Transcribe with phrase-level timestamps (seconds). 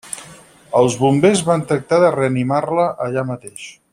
[0.79, 3.71] Els bombers van tractar de reanimar-la allà mateix.